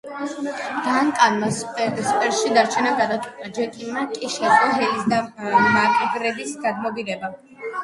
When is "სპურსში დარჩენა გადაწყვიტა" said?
1.57-3.37